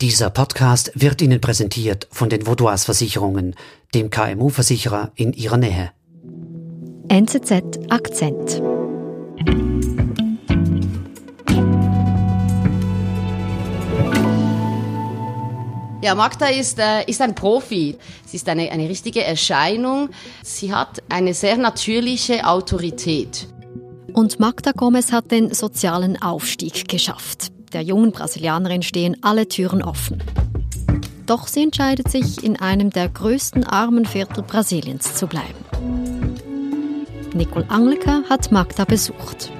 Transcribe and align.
Dieser 0.00 0.30
Podcast 0.30 0.92
wird 0.94 1.20
Ihnen 1.20 1.42
präsentiert 1.42 2.08
von 2.10 2.30
den 2.30 2.46
Vaudois 2.46 2.78
Versicherungen, 2.86 3.54
dem 3.94 4.08
KMU-Versicherer 4.08 5.12
in 5.14 5.34
Ihrer 5.34 5.58
Nähe. 5.58 5.92
NZZ 7.08 7.78
Akzent. 7.90 8.62
Ja, 16.02 16.14
Magda 16.14 16.46
ist, 16.46 16.78
äh, 16.78 17.04
ist 17.04 17.20
ein 17.20 17.34
Profi. 17.34 17.98
Sie 18.24 18.38
ist 18.38 18.48
eine, 18.48 18.70
eine 18.70 18.88
richtige 18.88 19.22
Erscheinung. 19.22 20.08
Sie 20.42 20.72
hat 20.72 21.02
eine 21.10 21.34
sehr 21.34 21.58
natürliche 21.58 22.46
Autorität. 22.46 23.48
Und 24.14 24.40
Magda 24.40 24.72
Gomez 24.72 25.12
hat 25.12 25.30
den 25.30 25.52
sozialen 25.52 26.20
Aufstieg 26.22 26.88
geschafft. 26.88 27.52
Der 27.72 27.82
jungen 27.82 28.10
Brasilianerin 28.10 28.82
stehen 28.82 29.16
alle 29.22 29.46
Türen 29.46 29.82
offen. 29.82 30.20
Doch 31.26 31.46
sie 31.46 31.62
entscheidet 31.62 32.10
sich, 32.10 32.42
in 32.42 32.58
einem 32.58 32.90
der 32.90 33.08
größten 33.08 33.62
Armenviertel 33.64 34.42
Brasiliens 34.42 35.14
zu 35.14 35.28
bleiben. 35.28 35.64
Nicole 37.32 37.70
Angliker 37.70 38.24
hat 38.28 38.50
Magda 38.50 38.84
besucht. 38.84 39.52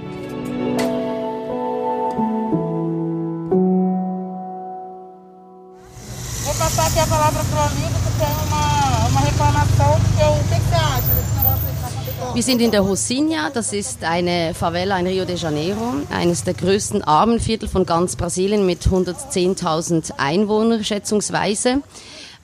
Vou 6.44 6.54
passar 6.58 6.86
aqui 6.88 6.98
a 6.98 7.06
palavra 7.06 7.44
para 7.44 7.58
o 7.58 7.66
amigo 7.66 7.94
que 7.94 8.12
tem 8.18 8.34
uma, 8.48 9.06
uma 9.06 9.20
reclamação, 9.20 10.00
porque 10.00 10.24
o 10.24 10.42
que, 10.48 10.56
que 10.56 10.68
você 10.68 10.74
acha 10.74 11.14
desse 11.14 11.34
negócio 11.36 11.66
aí 11.66 11.70
que 11.70 11.76
está 11.76 11.86
acontecendo? 11.86 12.19
Wir 12.32 12.44
sind 12.44 12.60
in 12.60 12.70
der 12.70 12.82
Rosinha, 12.82 13.50
das 13.50 13.72
ist 13.72 14.04
eine 14.04 14.54
Favela 14.54 14.96
in 15.00 15.06
Rio 15.08 15.24
de 15.24 15.36
Janeiro, 15.36 15.94
eines 16.10 16.44
der 16.44 16.54
größten 16.54 17.02
Armenviertel 17.02 17.68
von 17.68 17.84
ganz 17.84 18.14
Brasilien 18.14 18.64
mit 18.64 18.82
110.000 18.86 20.12
Einwohnern 20.16 20.84
schätzungsweise. 20.84 21.82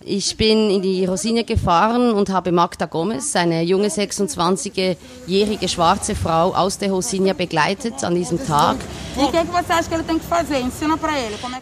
Ich 0.08 0.36
bin 0.36 0.70
in 0.70 0.82
die 0.82 1.04
Rosinha 1.04 1.42
gefahren 1.42 2.12
und 2.12 2.28
habe 2.28 2.52
Magda 2.52 2.86
Gomez, 2.86 3.34
eine 3.34 3.62
junge 3.62 3.88
26-jährige 3.88 5.68
schwarze 5.68 6.14
Frau 6.14 6.54
aus 6.54 6.78
der 6.78 6.92
Rosinha 6.92 7.32
begleitet 7.32 8.04
an 8.04 8.14
diesem 8.14 8.38
Tag. 8.46 8.76
E 9.16 9.20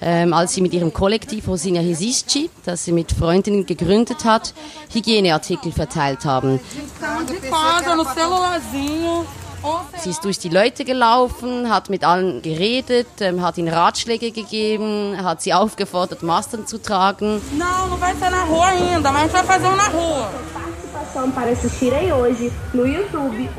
ähm, 0.03 0.35
als 0.35 0.53
sie 0.53 0.61
mit 0.61 0.75
ihrem 0.75 0.93
Kollektiv 0.93 1.49
Rosinha 1.49 1.81
Resisci, 1.81 2.51
das 2.67 2.85
sie 2.85 2.93
mit 2.93 3.13
Freundinnen 3.13 3.65
gegründet 3.65 4.27
hat, 4.27 4.53
Hygieneartikel 4.93 5.73
verteilt 5.73 6.27
haben. 6.27 6.61
Sie 9.99 10.11
ist 10.11 10.25
durch 10.25 10.39
die 10.39 10.49
Leute 10.51 10.85
gelaufen, 10.85 11.71
hat 11.71 11.89
mit 11.89 12.05
allen 12.05 12.43
geredet, 12.43 13.07
ähm, 13.21 13.43
hat 13.43 13.57
ihnen 13.57 13.73
Ratschläge 13.73 14.31
gegeben, 14.31 15.17
hat 15.23 15.41
sie 15.43 15.55
aufgefordert, 15.55 16.23
Masken 16.23 16.67
zu 16.67 16.81
tragen. 16.81 17.41
Não, 17.53 17.89
não 17.89 17.97
vai 17.97 18.15
sair 18.17 18.31
na 18.31 18.45
rua 18.45 18.67
ainda, 18.67 19.11
mas 19.11 19.23
a 19.23 19.25
gente 19.25 19.33
vai 19.33 19.45
fazer 19.45 19.69
um. 19.69 20.74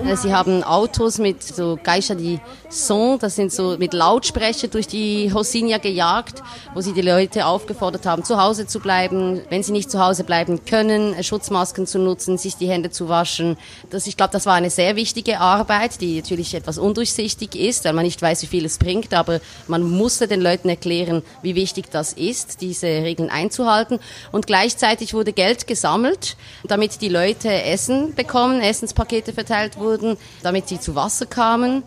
Äh, 0.05 0.15
Sie 0.15 0.33
haben 0.33 0.63
Autos 0.63 1.17
mit 1.17 1.43
so 1.43 1.77
Geisha 1.81 2.15
die 2.15 2.39
Son, 2.69 3.19
das 3.19 3.35
sind 3.35 3.51
so 3.53 3.77
mit 3.77 3.93
Lautsprecher 3.93 4.67
durch 4.67 4.87
die 4.87 5.29
Rosinha 5.29 5.77
gejagt, 5.77 6.41
wo 6.73 6.81
sie 6.81 6.93
die 6.93 7.01
Leute 7.01 7.45
aufgefordert 7.45 8.05
haben, 8.05 8.23
zu 8.23 8.41
Hause 8.41 8.67
zu 8.67 8.79
bleiben, 8.79 9.41
wenn 9.49 9.63
sie 9.63 9.71
nicht 9.71 9.89
zu 9.91 10.03
Hause 10.03 10.23
bleiben 10.23 10.65
können, 10.65 11.13
äh, 11.13 11.23
Schutzmasken 11.23 11.87
zu 11.87 11.99
nutzen, 11.99 12.37
sich 12.37 12.55
die 12.55 12.67
Hände 12.67 12.89
zu 12.89 13.07
waschen. 13.09 13.57
Das, 13.89 14.07
ich 14.07 14.17
glaube, 14.17 14.33
das 14.33 14.45
war 14.45 14.55
eine 14.55 14.69
sehr 14.69 14.95
wichtige 14.95 15.39
Arbeit, 15.39 16.01
die 16.01 16.17
natürlich 16.17 16.53
etwas 16.53 16.77
undurchsichtig 16.77 17.55
ist, 17.55 17.85
weil 17.85 17.93
man 17.93 18.05
nicht 18.05 18.21
weiß, 18.21 18.41
wie 18.41 18.47
viel 18.47 18.65
es 18.65 18.77
bringt, 18.77 19.13
aber 19.13 19.39
man 19.67 19.83
musste 19.83 20.27
den 20.27 20.41
Leuten 20.41 20.69
erklären, 20.69 21.21
wie 21.41 21.55
wichtig 21.55 21.91
das 21.91 22.13
ist, 22.13 22.61
diese 22.61 22.87
Regeln 22.87 23.29
einzuhalten. 23.29 23.99
Und 24.31 24.47
gleichzeitig 24.47 25.13
wurde 25.13 25.33
Geld 25.33 25.67
gesammelt, 25.67 26.37
damit 26.63 27.01
die 27.01 27.09
Leute 27.09 27.34
Essen 27.43 28.13
bekommen, 28.15 28.61
Essenspakete 28.61 29.33
verteilt 29.33 29.77
wurden, 29.77 30.17
damit 30.43 30.69
sie 30.69 30.79
zu 30.79 30.95
Wasser 30.95 31.25
kamen. 31.25 31.83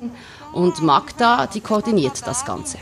Und 0.52 0.82
Magda, 0.82 1.46
die 1.46 1.60
koordiniert 1.60 2.26
das 2.26 2.44
Ganze. 2.44 2.78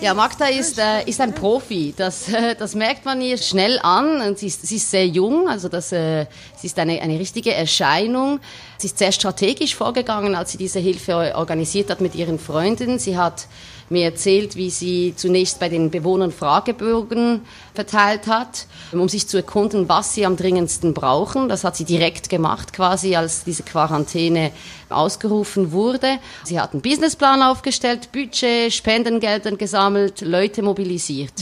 Ja, 0.00 0.12
Magda 0.12 0.46
ist, 0.46 0.78
äh, 0.78 1.04
ist 1.04 1.20
ein 1.20 1.34
Profi. 1.34 1.94
Das, 1.96 2.28
äh, 2.28 2.56
das 2.56 2.74
merkt 2.74 3.04
man 3.04 3.20
ihr 3.20 3.38
schnell 3.38 3.78
an. 3.78 4.20
Und 4.20 4.38
sie, 4.38 4.48
ist, 4.48 4.66
sie 4.66 4.76
ist 4.76 4.90
sehr 4.90 5.06
jung, 5.06 5.48
also 5.48 5.68
das, 5.68 5.92
äh, 5.92 6.26
sie 6.64 6.68
ist 6.68 6.78
eine, 6.78 7.02
eine 7.02 7.18
richtige 7.18 7.52
Erscheinung. 7.52 8.40
Sie 8.78 8.86
ist 8.86 8.96
sehr 8.96 9.12
strategisch 9.12 9.74
vorgegangen, 9.74 10.34
als 10.34 10.52
sie 10.52 10.56
diese 10.56 10.78
Hilfe 10.78 11.34
organisiert 11.36 11.90
hat 11.90 12.00
mit 12.00 12.14
ihren 12.14 12.38
Freunden. 12.38 12.98
Sie 12.98 13.18
hat 13.18 13.48
mir 13.90 14.06
erzählt, 14.06 14.56
wie 14.56 14.70
sie 14.70 15.12
zunächst 15.14 15.60
bei 15.60 15.68
den 15.68 15.90
Bewohnern 15.90 16.32
Fragebögen 16.32 17.42
verteilt 17.74 18.28
hat, 18.28 18.64
um 18.92 19.10
sich 19.10 19.28
zu 19.28 19.36
erkunden, 19.36 19.90
was 19.90 20.14
sie 20.14 20.24
am 20.24 20.38
dringendsten 20.38 20.94
brauchen. 20.94 21.50
Das 21.50 21.64
hat 21.64 21.76
sie 21.76 21.84
direkt 21.84 22.30
gemacht, 22.30 22.72
quasi 22.72 23.14
als 23.14 23.44
diese 23.44 23.62
Quarantäne 23.62 24.50
ausgerufen 24.88 25.70
wurde. 25.70 26.18
Sie 26.44 26.58
hat 26.58 26.72
einen 26.72 26.80
Businessplan 26.80 27.42
aufgestellt, 27.42 28.10
Budget, 28.10 28.72
Spendengeldern 28.72 29.58
gesammelt, 29.58 30.22
Leute 30.22 30.62
mobilisiert. 30.62 31.34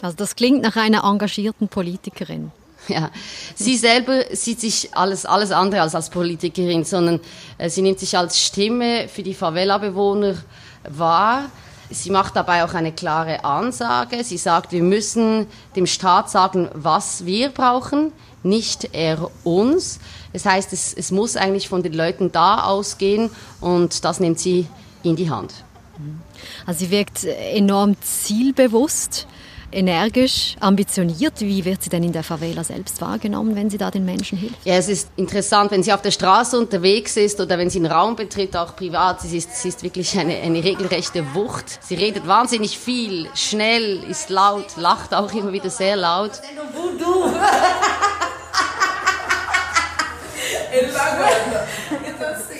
Also 0.00 0.16
das 0.16 0.36
klingt 0.36 0.62
nach 0.62 0.76
einer 0.76 1.02
engagierten 1.02 1.66
Politikerin. 1.66 2.52
Ja, 2.88 3.10
sie 3.54 3.76
selber 3.76 4.24
sieht 4.32 4.60
sich 4.60 4.90
alles, 4.94 5.24
alles 5.24 5.52
andere 5.52 5.80
als 5.80 5.94
als 5.94 6.10
Politikerin, 6.10 6.84
sondern 6.84 7.20
äh, 7.58 7.70
sie 7.70 7.82
nimmt 7.82 7.98
sich 7.98 8.16
als 8.16 8.40
Stimme 8.40 9.08
für 9.08 9.22
die 9.22 9.34
Favela-Bewohner 9.34 10.36
wahr. 10.88 11.46
Sie 11.90 12.10
macht 12.10 12.36
dabei 12.36 12.64
auch 12.64 12.74
eine 12.74 12.92
klare 12.92 13.44
Ansage. 13.44 14.24
Sie 14.24 14.38
sagt, 14.38 14.72
wir 14.72 14.82
müssen 14.82 15.46
dem 15.76 15.86
Staat 15.86 16.30
sagen, 16.30 16.68
was 16.74 17.24
wir 17.24 17.50
brauchen, 17.50 18.12
nicht 18.42 18.90
er 18.92 19.30
uns. 19.44 20.00
Das 20.32 20.44
heißt, 20.44 20.72
es, 20.72 20.92
es 20.92 21.10
muss 21.10 21.36
eigentlich 21.36 21.68
von 21.68 21.82
den 21.82 21.92
Leuten 21.92 22.32
da 22.32 22.64
ausgehen 22.64 23.30
und 23.60 24.04
das 24.04 24.20
nimmt 24.20 24.38
sie 24.38 24.66
in 25.02 25.16
die 25.16 25.30
Hand. 25.30 25.52
Also 26.66 26.80
sie 26.80 26.90
wirkt 26.90 27.24
enorm 27.24 27.96
zielbewusst, 28.00 29.26
energisch, 29.74 30.56
ambitioniert. 30.60 31.40
Wie 31.40 31.64
wird 31.64 31.82
sie 31.82 31.90
denn 31.90 32.02
in 32.02 32.12
der 32.12 32.22
Favela 32.22 32.64
selbst 32.64 33.00
wahrgenommen, 33.00 33.56
wenn 33.56 33.70
sie 33.70 33.78
da 33.78 33.90
den 33.90 34.04
Menschen 34.04 34.38
hilft? 34.38 34.64
Ja, 34.64 34.74
es 34.74 34.88
ist 34.88 35.10
interessant, 35.16 35.70
wenn 35.70 35.82
sie 35.82 35.92
auf 35.92 36.02
der 36.02 36.10
Straße 36.10 36.58
unterwegs 36.58 37.16
ist 37.16 37.40
oder 37.40 37.58
wenn 37.58 37.70
sie 37.70 37.78
einen 37.78 37.90
Raum 37.90 38.16
betritt, 38.16 38.56
auch 38.56 38.76
privat. 38.76 39.20
Sie 39.20 39.36
ist, 39.36 39.54
sie 39.56 39.68
ist 39.68 39.82
wirklich 39.82 40.18
eine, 40.18 40.36
eine 40.36 40.62
regelrechte 40.62 41.34
Wucht. 41.34 41.80
Sie 41.82 41.94
redet 41.94 42.26
wahnsinnig 42.26 42.78
viel, 42.78 43.28
schnell, 43.34 44.02
ist 44.08 44.30
laut, 44.30 44.76
lacht 44.76 45.14
auch 45.14 45.32
immer 45.32 45.52
wieder 45.52 45.70
sehr 45.70 45.96
laut. 45.96 46.32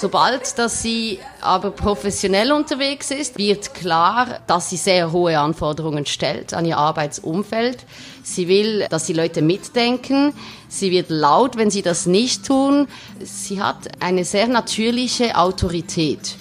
Sobald 0.00 0.56
dass 0.60 0.80
sie 0.80 1.18
aber 1.40 1.72
professionell 1.72 2.52
unterwegs 2.52 3.10
ist, 3.10 3.36
wird 3.36 3.74
klar, 3.74 4.38
dass 4.46 4.70
sie 4.70 4.76
sehr 4.76 5.10
hohe 5.10 5.36
Anforderungen 5.40 6.06
stellt 6.06 6.54
an 6.54 6.64
ihr 6.64 6.78
Arbeitsumfeld. 6.78 7.84
Sie 8.22 8.46
will, 8.46 8.86
dass 8.90 9.06
die 9.06 9.12
Leute 9.12 9.42
mitdenken. 9.42 10.34
Sie 10.68 10.92
wird 10.92 11.10
laut, 11.10 11.56
wenn 11.56 11.72
sie 11.72 11.82
das 11.82 12.06
nicht 12.06 12.46
tun. 12.46 12.86
Sie 13.18 13.60
hat 13.60 13.88
eine 13.98 14.24
sehr 14.24 14.46
natürliche 14.46 15.36
Autorität. 15.36 16.36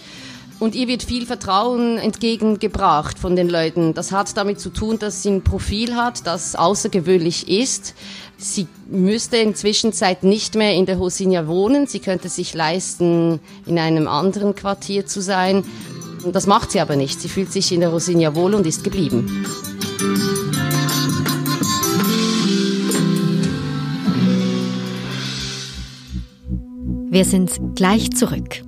Und 0.60 0.76
ihr 0.76 0.88
wird 0.88 1.02
viel 1.02 1.26
Vertrauen 1.26 1.98
entgegengebracht 1.98 3.18
von 3.18 3.36
den 3.36 3.50
Leuten. 3.50 3.96
Das 3.96 4.12
hat 4.12 4.38
damit 4.38 4.60
zu 4.60 4.70
tun, 4.70 5.00
dass 5.00 5.24
sie 5.24 5.30
ein 5.30 5.44
Profil 5.44 5.96
hat, 5.96 6.28
das 6.28 6.56
außergewöhnlich 6.56 7.48
ist. 7.48 7.96
Sie 8.40 8.68
müsste 8.88 9.38
in 9.38 9.56
Zwischenzeit 9.56 10.24
nicht 10.24 10.54
mehr 10.54 10.74
in 10.74 10.86
der 10.86 10.98
Rosinha 10.98 11.48
wohnen. 11.48 11.88
Sie 11.88 12.00
könnte 12.00 12.30
sich 12.30 12.54
leisten, 12.54 13.40
in 13.66 13.80
einem 13.80 14.08
anderen 14.08 14.54
Quartier 14.54 15.08
zu 15.08 15.22
sein. 15.22 15.64
Und 16.24 16.36
das 16.36 16.46
macht 16.46 16.72
sie 16.72 16.80
aber 16.80 16.96
nicht. 16.96 17.20
Sie 17.20 17.30
fühlt 17.30 17.52
sich 17.52 17.72
in 17.72 17.80
der 17.80 17.90
Rosinha 17.90 18.36
wohl 18.36 18.54
und 18.54 18.68
ist 18.68 18.84
geblieben. 18.84 19.46
Wir 27.10 27.26
sind 27.26 27.76
gleich 27.76 28.12
zurück. 28.12 28.62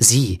Sie, 0.00 0.40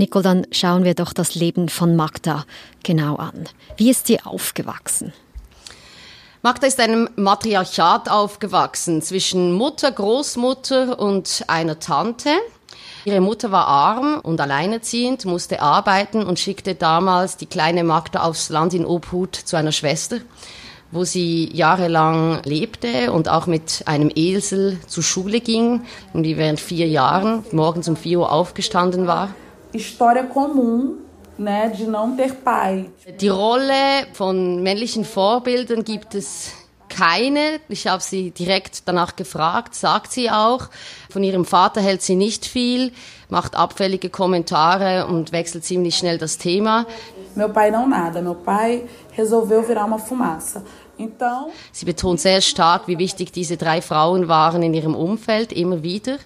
Nicole, 0.00 0.22
dann 0.22 0.46
schauen 0.50 0.84
wir 0.84 0.94
doch 0.94 1.12
das 1.12 1.34
Leben 1.34 1.68
von 1.68 1.94
Magda 1.94 2.46
genau 2.82 3.16
an. 3.16 3.44
Wie 3.76 3.90
ist 3.90 4.06
sie 4.06 4.18
aufgewachsen? 4.22 5.12
Magda 6.40 6.66
ist 6.66 6.80
einem 6.80 7.10
Matriarchat 7.16 8.10
aufgewachsen 8.10 9.02
zwischen 9.02 9.52
Mutter, 9.52 9.92
Großmutter 9.92 10.98
und 10.98 11.44
einer 11.48 11.80
Tante. 11.80 12.30
Ihre 13.04 13.20
Mutter 13.20 13.52
war 13.52 13.66
arm 13.66 14.20
und 14.22 14.40
alleinerziehend, 14.40 15.26
musste 15.26 15.60
arbeiten 15.60 16.22
und 16.22 16.38
schickte 16.38 16.74
damals 16.74 17.36
die 17.36 17.44
kleine 17.44 17.84
Magda 17.84 18.22
aufs 18.22 18.48
Land 18.48 18.72
in 18.72 18.86
Obhut 18.86 19.34
zu 19.36 19.56
einer 19.56 19.72
Schwester, 19.72 20.16
wo 20.92 21.04
sie 21.04 21.50
jahrelang 21.52 22.40
lebte 22.44 23.12
und 23.12 23.28
auch 23.28 23.46
mit 23.46 23.82
einem 23.84 24.10
Esel 24.14 24.78
zur 24.86 25.02
Schule 25.02 25.40
ging 25.40 25.82
und 26.14 26.22
die 26.22 26.38
während 26.38 26.58
vier 26.58 26.88
Jahren 26.88 27.44
morgens 27.52 27.86
um 27.86 27.96
vier 27.96 28.20
Uhr 28.20 28.32
aufgestanden 28.32 29.06
war. 29.06 29.34
História 29.72 30.24
comum 30.24 30.98
né, 31.38 31.68
de 31.68 31.86
não 31.86 32.16
ter 32.16 32.34
pai. 32.34 32.90
Die 33.18 33.28
Rolle 33.28 34.06
von 34.12 34.62
männlichen 34.62 35.04
Vorbildern 35.04 35.84
gibt 35.84 36.14
es 36.14 36.52
keine. 36.88 37.60
Ich 37.68 37.86
habe 37.86 38.02
sie 38.02 38.30
direkt 38.30 38.86
danach 38.86 39.16
gefragt, 39.16 39.74
sagt 39.74 40.12
sie 40.12 40.30
auch. 40.30 40.68
Von 41.08 41.22
ihrem 41.22 41.44
Vater 41.44 41.80
hält 41.80 42.02
sie 42.02 42.16
nicht 42.16 42.44
viel, 42.44 42.92
macht 43.28 43.54
abfällige 43.54 44.10
Kommentare 44.10 45.06
und 45.06 45.32
wechselt 45.32 45.64
ziemlich 45.64 45.96
schnell 45.96 46.18
das 46.18 46.36
Thema. 46.36 46.86
Meu 47.34 47.48
pai 47.48 47.70
não 47.70 47.88
nada. 47.88 48.20
Meu 48.20 48.34
pai 48.34 48.84
resolveu 49.16 49.62
virar 49.62 49.86
uma 49.86 49.98
fumaça. 49.98 50.62
Então, 50.98 51.50
Sie 51.72 51.86
betont 51.86 52.20
sehr 52.20 52.42
stark, 52.42 52.86
wie 52.86 52.98
wichtig 52.98 53.32
diese 53.32 53.56
drei 53.56 53.80
Frauen 53.80 54.28
waren 54.28 54.62
in 54.62 54.74
ihrem 54.74 54.94
Umfeld, 54.94 55.50
immer 55.52 55.82
wieder. 55.82 56.18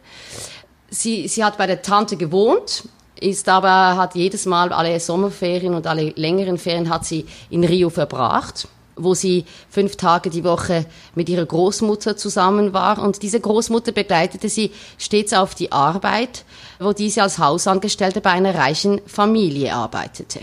Sie, 0.91 1.29
sie 1.29 1.45
hat 1.45 1.59
bei 1.59 1.67
der 1.69 1.83
Tante 1.83 2.17
gewohnt, 2.17 2.89
ist 3.25 3.49
aber, 3.49 3.97
hat 3.97 4.15
jedes 4.15 4.47
Mal 4.47 4.73
alle 4.73 4.99
Sommerferien 5.01 5.75
und 5.75 5.87
alle 5.87 6.11
längeren 6.11 6.59
Ferien 6.59 6.89
hat 6.89 7.05
sie 7.05 7.27
in 7.51 7.65
Rio 7.65 7.91
verbracht 7.91 8.69
wo 8.97 9.15
sie 9.15 9.45
fünf 9.69 9.97
Tage 9.97 10.31
die 10.31 10.45
Woche 10.45 10.87
mit 11.15 11.29
ihrer 11.29 11.45
Großmutter 11.45 12.17
zusammen 12.17 12.73
war. 12.73 12.99
Und 12.99 13.23
diese 13.23 13.41
Großmutter 13.41 13.93
begleitete 13.93 14.49
sie 14.49 14.71
stets 14.99 15.33
auf 15.33 15.55
die 15.55 15.73
Arbeit, 15.73 16.45
wo 16.79 16.93
diese 16.93 17.23
als 17.23 17.39
Hausangestellte 17.39 18.21
bei 18.21 18.31
einer 18.31 18.55
reichen 18.55 19.01
Familie 19.07 19.75
arbeitete. 19.75 20.41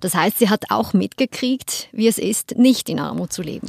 Das 0.00 0.14
heißt, 0.14 0.38
sie 0.38 0.48
hat 0.48 0.64
auch 0.70 0.92
mitgekriegt, 0.92 1.88
wie 1.92 2.08
es 2.08 2.18
ist, 2.18 2.56
nicht 2.56 2.88
in 2.88 2.98
Armut 2.98 3.32
zu 3.32 3.42
leben. 3.42 3.68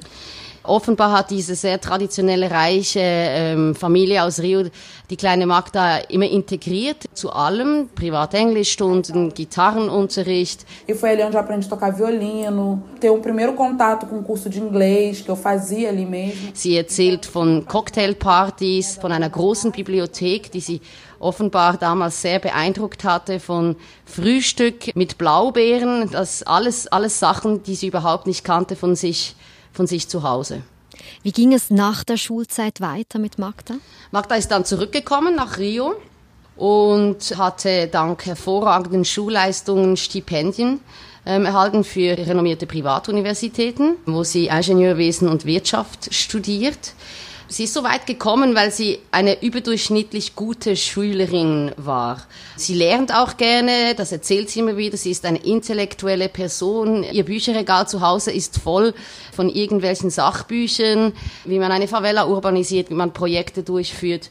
Offenbar 0.64 1.12
hat 1.12 1.32
diese 1.32 1.56
sehr 1.56 1.82
traditionelle, 1.82 2.52
reiche 2.52 3.00
ähm, 3.02 3.76
Familie 3.76 4.24
aus 4.24 4.40
Rio 4.40 4.64
die 5.10 5.18
kleine 5.18 5.46
Magda 5.46 5.98
immer 6.10 6.30
integriert 6.30 7.06
zu 7.14 7.32
allem. 7.32 7.90
Privatenglischstunden, 7.96 9.34
Gitarrenunterricht. 9.34 10.66
e 10.88 10.94
foi 10.94 11.10
ali 11.10 11.24
onde 11.24 11.36
eu 11.36 11.40
aprendi 11.40 11.66
a 11.66 11.70
tocar 11.70 11.92
violino, 11.92 12.84
ter 13.00 13.12
um 13.12 13.22
primeiro 13.22 13.54
contato 13.54 14.06
com 14.06 14.20
o 14.20 14.24
curso 14.24 14.50
de 14.50 14.60
inglês 14.60 15.22
que 15.22 15.30
eu 15.30 15.36
fazia 15.36 15.90
ali 15.90 16.06
mesmo. 16.06 16.52
Sie 16.54 16.78
erzählt 16.78 17.26
von 17.26 17.66
Cocktailpartys, 17.66 18.98
von 19.02 19.12
einer 19.12 19.30
großen 19.30 19.72
Bibliothek, 19.72 20.52
die 20.52 20.62
sie 20.62 20.82
offenbar 21.20 21.78
damals 21.78 22.22
sehr 22.22 22.40
beeindruckt 22.40 23.04
hatte, 23.04 23.40
von 23.40 23.76
Frühstück 24.06 24.96
mit 24.96 25.18
Blaubeeren, 25.18 26.10
das 26.12 26.44
alles, 26.44 26.88
alles 26.88 27.20
Sachen, 27.20 27.64
die 27.64 27.76
sie 27.76 27.88
überhaupt 27.88 28.28
nicht 28.28 28.44
kannte 28.44 28.76
von 28.76 28.96
sich, 28.96 29.36
von 29.74 29.88
sich 29.88 30.08
zu 30.08 30.24
Hause. 30.24 30.64
Wie 31.24 31.32
ging 31.32 31.54
es 31.54 31.70
nach 31.70 32.04
der 32.04 32.18
Schulzeit 32.18 32.82
weiter 32.82 33.20
mit 33.20 33.38
Magda? 33.38 33.76
Magda 34.12 34.36
ist 34.36 34.50
dann 34.50 34.66
zurückgekommen 34.66 35.36
nach 35.36 35.58
Rio 35.58 35.94
und 36.56 37.38
hatte 37.38 37.88
dank 37.88 38.26
hervorragenden 38.26 39.06
Schulleistungen 39.06 39.98
Stipendien 39.98 40.80
ähm, 41.26 41.46
erhalten 41.46 41.84
für 41.84 42.18
renommierte 42.18 42.66
Privatuniversitäten, 42.66 43.96
wo 44.06 44.24
sie 44.24 44.48
Ingenieurwesen 44.48 45.28
und 45.28 45.46
Wirtschaft 45.46 46.14
studiert. 46.14 46.94
Sie 47.52 47.66
ist 47.66 47.74
so 47.74 47.84
weit 47.84 48.06
gekommen, 48.06 48.56
weil 48.56 48.72
sie 48.72 49.00
eine 49.12 49.44
überdurchschnittlich 49.44 50.38
gute 50.38 50.78
Schülerin 50.78 51.74
war. 51.76 52.26
Sie 52.56 52.74
lernt 52.74 53.14
auch 53.14 53.36
gerne, 53.36 53.94
das 53.94 54.14
erzählt 54.14 54.50
sie 54.50 54.62
immer 54.62 54.78
wieder, 54.78 54.96
sie 54.96 55.12
ist 55.12 55.26
eine 55.26 55.40
intellektuelle 55.40 56.30
Person. 56.30 57.04
Ihr 57.04 57.26
Bücherregal 57.26 57.90
zu 57.90 58.00
Hause 58.00 58.32
ist 58.32 58.58
voll 58.58 58.94
von 59.36 59.50
irgendwelchen 59.50 60.12
Sachbüchern, 60.12 61.12
wie 61.44 61.60
man 61.60 61.74
eine 61.74 61.90
Favela 61.90 62.26
urbanisiert, 62.26 62.90
wie 62.90 62.94
man 62.94 63.12
Projekte 63.12 63.64
durchführt. 63.64 64.30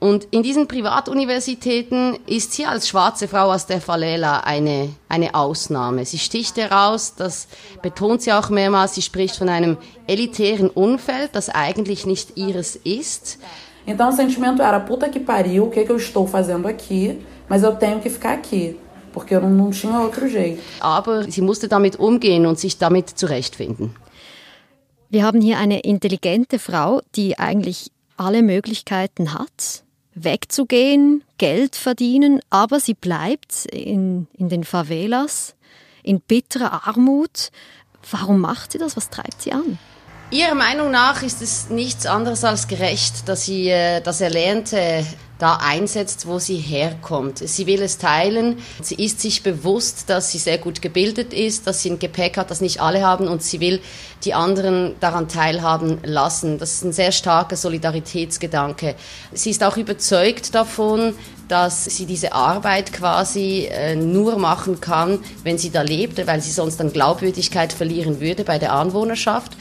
Und 0.00 0.28
in 0.30 0.42
diesen 0.42 0.66
Privatuniversitäten 0.66 2.18
ist 2.26 2.54
sie 2.54 2.64
als 2.64 2.88
schwarze 2.88 3.28
Frau 3.28 3.52
aus 3.52 3.66
der 3.66 3.82
Favela 3.82 4.40
eine, 4.40 4.88
eine 5.10 5.34
Ausnahme. 5.34 6.06
Sie 6.06 6.18
sticht 6.18 6.56
heraus, 6.56 7.14
das 7.16 7.48
betont 7.82 8.22
sie 8.22 8.32
auch 8.32 8.48
mehrmals, 8.48 8.94
sie 8.94 9.02
spricht 9.02 9.36
von 9.36 9.50
einem 9.50 9.76
elitären 10.06 10.70
Umfeld, 10.70 11.30
das 11.34 11.50
eigentlich 11.50 12.06
nicht 12.06 12.38
ihres 12.38 12.76
ist. 12.76 13.38
Então 13.86 14.08
o 14.08 14.12
sentimento 14.12 14.62
era, 14.62 14.80
puta 14.80 15.08
que 15.08 15.20
pariu, 15.20 15.64
o 15.64 15.70
que, 15.70 15.84
que 15.84 15.92
eu 15.92 15.96
estou 15.96 16.26
fazendo 16.26 16.66
aqui? 16.66 17.18
Mas 17.48 17.62
eu 17.62 17.72
tenho 17.72 18.00
que 18.00 18.08
ficar 18.08 18.32
aqui, 18.32 18.78
porque 19.12 19.34
eu 19.34 19.40
não 19.42 19.70
tinha 19.70 20.00
outro 20.00 20.28
jeito. 20.28 20.62
Aber 20.80 21.30
sie 21.30 21.42
musste 21.42 21.68
damit 21.68 21.96
umgehen 21.98 22.46
und 22.46 22.58
sich 22.58 22.78
damit 22.78 23.10
zurechtfinden. 23.18 23.94
Wir 25.10 25.24
haben 25.24 25.40
hier 25.42 25.58
eine 25.58 25.80
intelligente 25.80 26.58
Frau, 26.58 27.00
die 27.16 27.38
eigentlich 27.38 27.90
alle 28.16 28.42
Möglichkeiten 28.42 29.34
hat, 29.34 29.82
wegzugehen, 30.14 31.22
Geld 31.38 31.76
verdienen, 31.76 32.40
aber 32.50 32.80
sie 32.80 32.94
bleibt 32.94 33.66
in, 33.66 34.26
in 34.36 34.48
den 34.48 34.64
Favelas, 34.64 35.54
in 36.02 36.20
bitterer 36.20 36.86
Armut. 36.86 37.50
Warum 38.10 38.40
macht 38.40 38.72
sie 38.72 38.78
das? 38.78 38.96
Was 38.96 39.10
treibt 39.10 39.42
sie 39.42 39.52
an? 39.52 39.78
Ihrer 40.30 40.54
Meinung 40.54 40.90
nach 40.90 41.22
ist 41.22 41.42
es 41.42 41.70
nichts 41.70 42.06
anderes 42.06 42.44
als 42.44 42.68
gerecht, 42.68 43.28
dass 43.28 43.46
sie 43.46 43.68
äh, 43.68 44.00
das 44.00 44.20
Erlernte 44.20 45.04
da 45.40 45.56
einsetzt, 45.56 46.26
wo 46.26 46.38
sie 46.38 46.56
herkommt. 46.56 47.38
Sie 47.38 47.66
will 47.66 47.82
es 47.82 47.98
teilen. 47.98 48.58
Sie 48.82 48.94
ist 48.94 49.20
sich 49.20 49.42
bewusst, 49.42 50.10
dass 50.10 50.30
sie 50.30 50.38
sehr 50.38 50.58
gut 50.58 50.82
gebildet 50.82 51.32
ist, 51.32 51.66
dass 51.66 51.82
sie 51.82 51.90
ein 51.90 51.98
Gepäck 51.98 52.36
hat, 52.36 52.50
das 52.50 52.60
nicht 52.60 52.80
alle 52.80 53.02
haben 53.02 53.26
und 53.26 53.42
sie 53.42 53.60
will 53.60 53.80
die 54.24 54.34
anderen 54.34 54.94
daran 55.00 55.28
teilhaben 55.28 55.98
lassen. 56.04 56.58
Das 56.58 56.74
ist 56.74 56.84
ein 56.84 56.92
sehr 56.92 57.10
starker 57.10 57.56
Solidaritätsgedanke. 57.56 58.94
Sie 59.32 59.50
ist 59.50 59.64
auch 59.64 59.76
überzeugt 59.76 60.54
davon, 60.54 61.14
dass 61.48 61.86
sie 61.86 62.06
diese 62.06 62.32
Arbeit 62.32 62.92
quasi 62.92 63.68
äh, 63.70 63.96
nur 63.96 64.38
machen 64.38 64.80
kann, 64.80 65.18
wenn 65.42 65.58
sie 65.58 65.70
da 65.70 65.82
lebt, 65.82 66.24
weil 66.26 66.40
sie 66.40 66.52
sonst 66.52 66.80
an 66.80 66.92
Glaubwürdigkeit 66.92 67.72
verlieren 67.72 68.20
würde 68.20 68.44
bei 68.44 68.58
der 68.58 68.72
Anwohnerschaft. 68.72 69.52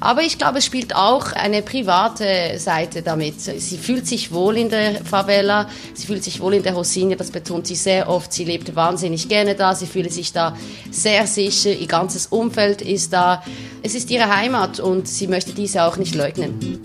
Aber 0.00 0.22
ich 0.22 0.38
glaube, 0.38 0.58
es 0.58 0.64
spielt 0.64 0.94
auch 0.94 1.32
eine 1.32 1.62
private 1.62 2.58
Seite 2.58 3.02
damit. 3.02 3.40
Sie 3.40 3.78
fühlt 3.78 4.06
sich 4.06 4.32
wohl 4.32 4.56
in 4.56 4.68
der 4.68 5.04
Favela, 5.04 5.68
sie 5.94 6.06
fühlt 6.06 6.24
sich 6.24 6.40
wohl 6.40 6.54
in 6.54 6.62
der 6.62 6.74
Rosinia, 6.74 7.16
das 7.16 7.30
betont 7.30 7.66
sie 7.66 7.74
sehr 7.74 8.08
oft. 8.08 8.32
Sie 8.32 8.44
lebt 8.44 8.74
wahnsinnig 8.76 9.28
gerne 9.28 9.54
da, 9.54 9.74
sie 9.74 9.86
fühlt 9.86 10.12
sich 10.12 10.32
da 10.32 10.56
sehr 10.90 11.26
sicher, 11.26 11.72
ihr 11.72 11.86
ganzes 11.86 12.26
Umfeld 12.26 12.82
ist 12.82 13.12
da. 13.12 13.42
Es 13.82 13.94
ist 13.94 14.10
ihre 14.10 14.34
Heimat 14.34 14.80
und 14.80 15.08
sie 15.08 15.26
möchte 15.26 15.52
diese 15.52 15.84
auch 15.84 15.96
nicht 15.96 16.14
leugnen. 16.14 16.80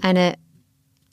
Eine 0.00 0.35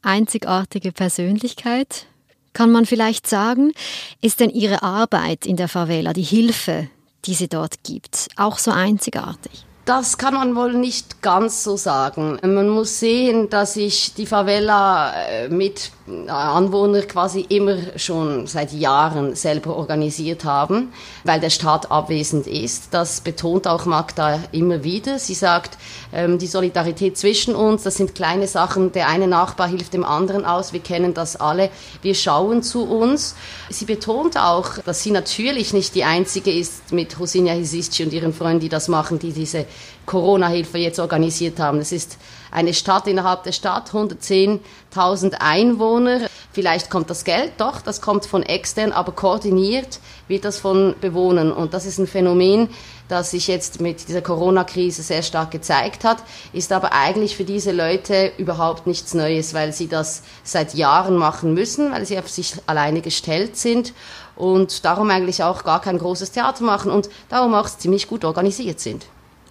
einzigartige 0.04 0.92
Persönlichkeit, 0.92 2.06
kann 2.54 2.72
man 2.72 2.86
vielleicht 2.86 3.28
sagen. 3.28 3.74
Ist 4.22 4.40
denn 4.40 4.50
Ihre 4.50 4.84
Arbeit 4.84 5.46
in 5.46 5.58
der 5.58 5.68
Favela, 5.68 6.14
die 6.14 6.22
Hilfe, 6.22 6.88
die 7.26 7.34
sie 7.34 7.48
dort 7.48 7.84
gibt, 7.84 8.28
auch 8.36 8.58
so 8.58 8.72
einzigartig? 8.72 9.66
Das 9.86 10.18
kann 10.18 10.34
man 10.34 10.56
wohl 10.56 10.74
nicht 10.74 11.22
ganz 11.22 11.64
so 11.64 11.76
sagen. 11.76 12.40
Man 12.42 12.70
muss 12.70 13.00
sehen, 13.00 13.50
dass 13.50 13.74
sich 13.74 14.14
die 14.14 14.26
Favela 14.26 15.14
äh, 15.28 15.50
mit 15.50 15.92
Anwohnern 16.06 17.08
quasi 17.08 17.46
immer 17.48 17.78
schon 17.96 18.46
seit 18.46 18.74
Jahren 18.74 19.36
selber 19.36 19.78
organisiert 19.78 20.44
haben, 20.44 20.92
weil 21.24 21.40
der 21.40 21.50
Staat 21.50 21.92
abwesend 21.92 22.46
ist. 22.46 22.94
Das 22.94 23.22
betont 23.22 23.68
auch 23.68 23.86
Magda 23.86 24.40
immer 24.52 24.84
wieder. 24.84 25.18
Sie 25.18 25.34
sagt, 25.34 25.78
ähm, 26.12 26.40
die 26.40 26.48
Solidarität 26.48 27.18
zwischen 27.18 27.56
uns, 27.56 27.84
das 27.84 27.96
sind 27.96 28.16
kleine 28.16 28.48
Sachen. 28.48 28.92
Der 28.92 29.08
eine 29.08 29.28
Nachbar 29.28 29.70
hilft 29.70 29.94
dem 29.94 30.04
anderen 30.04 30.44
aus. 30.44 30.74
Wir 30.74 30.82
kennen 30.82 31.14
das 31.14 31.38
alle. 31.38 31.70
Wir 32.02 32.16
schauen 32.16 32.64
zu 32.64 32.84
uns. 32.84 33.36
Sie 33.70 33.86
betont 33.86 34.36
auch, 34.38 34.80
dass 34.80 35.04
sie 35.04 35.12
natürlich 35.12 35.72
nicht 35.72 35.96
die 35.96 36.04
einzige 36.04 36.52
ist 36.52 36.92
mit 36.92 37.18
Hosinia 37.18 37.54
Hisisci 37.54 38.04
und 38.04 38.12
ihren 38.12 38.34
Freunden, 38.34 38.60
die 38.60 38.70
das 38.70 38.90
machen, 38.90 39.20
die 39.20 39.32
diese 39.32 39.66
Corona-Hilfe 40.06 40.80
jetzt 40.80 41.00
organisiert 41.00 41.60
haben. 41.60 41.80
Es 41.80 41.94
ist 41.94 42.18
eine 42.52 42.74
Stadt 42.74 43.08
innerhalb 43.08 43.44
der 43.44 43.54
Stadt, 43.54 43.92
110.000 43.92 45.36
Einwohner. 45.40 45.93
Anwohner. 45.94 46.28
Vielleicht 46.52 46.90
kommt 46.92 47.10
das 47.10 47.24
Geld, 47.24 47.54
doch, 47.58 47.82
das 47.82 48.00
kommt 48.00 48.26
von 48.26 48.44
extern, 48.44 48.92
aber 48.92 49.12
koordiniert 49.12 50.00
wird 50.28 50.46
das 50.46 50.60
von 50.60 50.94
Bewohnern. 51.02 51.52
Und 51.52 51.74
das 51.74 51.86
ist 51.86 51.98
ein 51.98 52.06
Phänomen, 52.06 52.70
das 53.08 53.32
sich 53.32 53.48
jetzt 53.48 53.82
mit 53.82 54.08
dieser 54.08 54.22
Corona-Krise 54.22 55.02
sehr 55.02 55.24
stark 55.24 55.52
gezeigt 55.52 56.04
hat, 56.04 56.18
ist 56.54 56.72
aber 56.72 56.94
eigentlich 56.94 57.36
für 57.36 57.44
diese 57.44 57.72
Leute 57.72 58.32
überhaupt 58.38 58.86
nichts 58.86 59.14
Neues, 59.14 59.54
weil 59.54 59.74
sie 59.74 59.88
das 59.88 60.24
seit 60.44 60.76
Jahren 60.76 61.18
machen 61.18 61.54
müssen, 61.54 61.92
weil 61.92 62.06
sie 62.06 62.20
auf 62.20 62.30
sich 62.30 62.54
alleine 62.68 63.02
gestellt 63.02 63.58
sind 63.58 63.94
und 64.36 64.86
darum 64.86 65.10
eigentlich 65.10 65.44
auch 65.44 65.64
gar 65.64 65.82
kein 65.82 65.98
großes 65.98 66.32
Theater 66.32 66.64
machen 66.64 66.92
und 66.92 67.10
darum 67.30 67.56
auch 67.56 67.68
ziemlich 67.68 68.08
gut 68.08 68.24
organisiert 68.26 68.80
sind. 68.80 69.08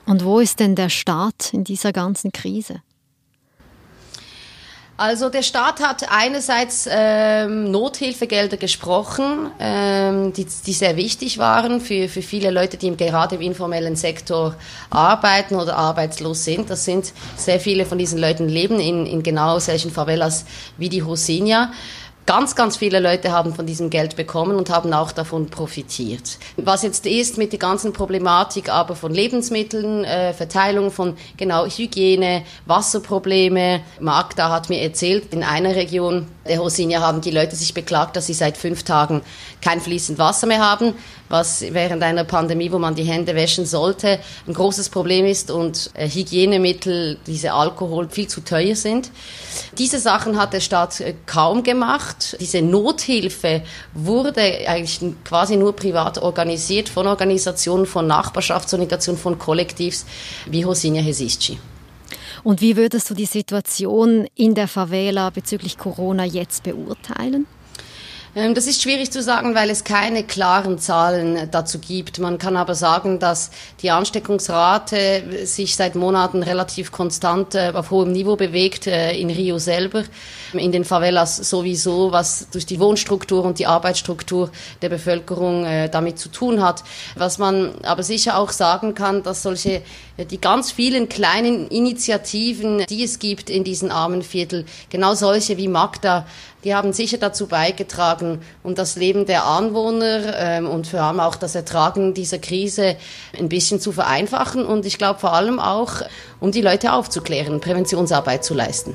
Und 0.07 0.25
wo 0.25 0.39
ist 0.41 0.61
denn 0.61 0.77
der 0.77 0.89
Staat 0.89 1.53
in 1.53 1.65
dieser 1.65 1.93
ganzen 1.93 2.33
Krise? 2.33 2.81
Also 4.99 5.31
der 5.31 5.43
Staat 5.43 5.81
hat 5.81 6.07
einerseits 6.11 6.87
ähm, 6.91 7.71
Nothilfegelder 7.71 8.59
gesprochen, 8.59 9.51
ähm, 9.59 10.33
die, 10.35 10.47
die 10.67 10.73
sehr 10.73 10.97
wichtig 10.97 11.39
waren 11.39 11.81
für, 11.81 12.09
für 12.09 12.21
viele 12.21 12.51
Leute, 12.51 12.77
die 12.77 12.95
gerade 12.95 13.37
im 13.37 13.41
informellen 13.41 13.97
Sektor 13.97 14.55
arbeiten 14.91 15.57
oder 15.57 15.77
arbeitslos 15.77 16.45
sind. 16.45 16.69
Das 16.69 16.85
sind 16.85 17.13
sehr 17.37 17.59
viele 17.59 17.87
von 17.87 17.97
diesen 17.97 18.19
Leuten 18.19 18.49
leben 18.49 18.79
in, 18.81 19.07
in 19.07 19.23
genau 19.23 19.59
solchen 19.59 19.91
Favelas 19.91 20.45
wie 20.77 20.91
die 20.91 21.01
Rosinha. 21.01 21.73
Ganz, 22.25 22.55
ganz 22.55 22.77
viele 22.77 23.01
Leute 23.01 23.33
haben 23.33 23.53
von 23.53 23.67
diesem 23.67 23.91
Geld 23.91 24.15
bekommen 24.15 24.57
und 24.57 24.71
haben 24.71 24.93
auch 24.93 25.11
davon 25.11 25.49
profitiert. 25.49 26.39
Was 26.57 26.85
jetzt 26.85 27.05
ist 27.05 27.37
mit 27.37 27.51
der 27.51 27.59
ganzen 27.59 27.93
Problematik 27.93 28.69
aber 28.69 28.95
von 28.95 29.13
Lebensmitteln, 29.13 30.05
äh, 30.05 30.33
Verteilung 30.33 30.93
von 30.93 31.17
genau 31.37 31.67
Hygiene, 31.67 32.45
Wasserprobleme. 32.67 33.81
Magda 33.99 34.51
hat 34.51 34.69
mir 34.69 34.83
erzählt, 34.83 35.35
in 35.35 35.43
einer 35.43 35.75
Region 35.75 36.29
der 36.47 36.59
Hosinia 36.59 37.01
haben 37.01 37.21
die 37.21 37.31
Leute 37.31 37.57
sich 37.57 37.75
beklagt, 37.75 38.17
dass 38.17 38.27
sie 38.27 38.35
seit 38.35 38.57
fünf 38.57 38.83
Tagen 38.83 39.23
kein 39.61 39.81
fließend 39.81 40.19
Wasser 40.19 40.47
mehr 40.47 40.61
haben 40.61 40.95
was 41.33 41.63
während 41.63 42.03
einer 42.03 42.25
Pandemie, 42.25 42.71
wo 42.71 42.79
man 42.79 42.95
die 42.95 43.05
Hände 43.05 43.35
wäschen 43.35 43.65
sollte, 43.65 44.21
ein 44.47 44.53
großes 44.53 44.91
Problem 44.91 45.25
ist 45.25 45.51
und 45.51 45.91
äh, 45.95 46.07
Hygienemittel, 46.07 47.17
diese 47.27 47.55
Alkohol 47.55 48.09
viel 48.11 48.29
zu 48.29 48.43
teuer 48.43 48.77
sind. 48.77 49.11
Diese 49.79 49.99
Sachen 49.99 50.39
hat 50.39 50.53
der 50.53 50.61
Staat 50.61 51.01
äh, 51.01 51.15
kaum 51.25 51.63
gemacht. 51.63 52.37
Diese 52.39 52.61
Nothilfe 52.61 53.63
wurde 53.95 54.43
eigentlich 54.69 55.01
quasi 55.25 55.57
nur 55.57 55.75
privat 55.75 56.19
organisiert 56.19 56.91
von 56.91 57.07
Organisationen, 57.07 57.87
von 57.87 58.07
Nachbarschaftsorganisationen, 58.07 59.19
von 59.21 59.39
Kollektivs 59.39 60.05
wie 60.47 60.67
Hosinia 60.67 61.01
Hesisci. 61.01 61.59
Und 62.45 62.61
wie 62.61 62.77
würdest 62.77 63.11
du 63.11 63.15
die 63.15 63.27
Situation 63.27 64.27
in 64.35 64.55
der 64.55 64.69
Favela 64.69 65.31
bezüglich 65.31 65.79
Corona 65.79 66.25
jetzt 66.25 66.63
beurteilen? 66.63 67.47
Ähm, 68.35 68.55
das 68.55 68.67
ist 68.67 68.83
schwierig 68.83 69.11
zu 69.11 69.23
sagen, 69.23 69.55
weil 69.55 69.69
es 69.69 69.85
keine 69.85 70.25
klaren 70.25 70.79
Zahlen 70.79 71.51
dazu 71.51 71.79
gibt. 71.79 72.19
Man 72.19 72.39
kann 72.39 72.57
aber 72.57 72.75
sagen, 72.75 73.19
dass 73.19 73.51
die 73.83 73.91
Ansteckungsrate 73.91 75.45
sich 75.47 75.77
seit 75.77 75.97
Monaten 75.97 76.43
relativ 76.43 76.93
konstant 76.93 77.55
äh, 77.55 77.73
auf 77.75 77.91
hohem 77.91 78.13
Niveau 78.13 78.37
bewegt 78.37 78.87
äh, 78.87 79.13
in 79.13 79.29
Rio 79.29 79.59
selber, 79.59 80.05
in 80.55 80.73
den 80.73 80.87
Favelas 80.87 81.37
sowieso, 81.37 82.13
was 82.13 82.49
durch 82.51 82.65
die 82.65 82.81
Wohnstruktur 82.81 83.45
und 83.45 83.59
die 83.59 83.67
Arbeitsstruktur 83.67 84.51
der 84.81 84.89
Bevölkerung 84.89 85.67
äh, 85.67 85.91
damit 85.91 86.19
zu 86.19 86.31
tun 86.31 86.63
hat. 86.63 86.85
Was 87.17 87.37
man 87.37 87.75
aber 87.83 88.03
sicher 88.03 88.39
auch 88.39 88.51
sagen 88.51 88.95
kann, 88.95 89.23
dass 89.23 89.43
solche 89.43 89.83
die 90.31 90.41
ganz 90.41 90.71
vielen 90.71 91.09
kleinen 91.09 91.69
Initiativen, 91.69 92.85
die 92.89 93.03
es 93.03 93.19
gibt 93.19 93.49
in 93.51 93.65
diesen 93.65 93.91
armen 93.91 94.23
Viertel, 94.23 94.67
genau 94.91 95.15
solche 95.15 95.57
wie 95.57 95.69
Magda, 95.69 96.27
die 96.65 96.75
haben 96.75 96.93
sicher 96.93 97.19
dazu 97.19 97.47
beigetragen, 97.47 98.41
um 98.63 98.75
das 98.75 98.97
Leben 98.97 99.27
der 99.27 99.45
Anwohner 99.45 100.37
ähm, 100.37 100.69
und 100.69 100.87
vor 100.87 101.01
allem 101.01 101.21
auch 101.21 101.35
das 101.35 101.55
Ertragen 101.55 102.15
dieser 102.15 102.39
Krise 102.39 102.97
ein 103.39 103.49
bisschen 103.49 103.81
zu 103.81 103.93
vereinfachen 103.93 104.65
und 104.65 104.87
ich 104.87 104.99
glaube 104.99 105.19
vor 105.19 105.33
allem 105.33 105.59
auch, 105.59 106.03
um 106.41 106.53
die 106.53 106.63
Leute 106.63 106.93
aufzuklären, 106.93 107.61
Präventionsarbeit 107.61 108.45
zu 108.45 108.55
leisten. 108.55 108.95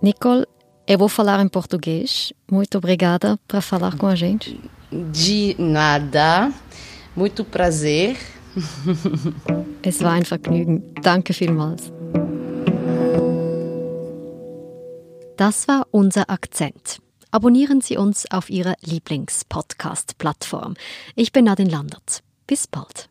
Nicole, 0.00 0.46
eu 0.86 0.98
vou 0.98 1.08
falar 1.08 1.40
em 1.40 1.48
português. 1.48 2.32
Muito 2.48 2.78
obrigada 2.78 3.36
para 3.48 3.60
falar 3.60 3.96
com 3.96 4.06
a 4.06 4.14
gente. 4.14 4.60
De 4.92 5.56
nada. 5.58 6.52
Muito 7.16 7.44
prazer. 7.44 8.16
Es 9.82 10.02
war 10.02 10.12
ein 10.12 10.24
Vergnügen. 10.24 10.82
Danke 11.02 11.32
vielmals. 11.32 11.92
Das 15.36 15.68
war 15.68 15.86
unser 15.90 16.28
Akzent. 16.30 17.00
Abonnieren 17.30 17.80
Sie 17.80 17.96
uns 17.96 18.30
auf 18.30 18.50
Ihrer 18.50 18.74
Lieblingspodcast-Plattform. 18.80 20.74
Ich 21.14 21.32
bin 21.32 21.44
Nadine 21.44 21.70
Landert. 21.70 22.22
Bis 22.46 22.66
bald. 22.66 23.08